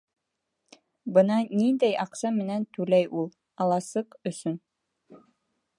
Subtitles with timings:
[1.17, 3.29] Бына ниндәй аҡса менән түләй ул
[3.67, 4.57] «аласыҡ» өсөн.